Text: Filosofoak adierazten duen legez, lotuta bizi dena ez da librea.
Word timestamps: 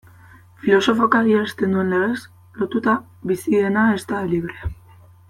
Filosofoak 0.61 1.17
adierazten 1.19 1.75
duen 1.77 1.91
legez, 1.95 2.23
lotuta 2.63 2.97
bizi 3.33 3.55
dena 3.63 3.85
ez 3.99 4.05
da 4.13 4.23
librea. 4.37 4.73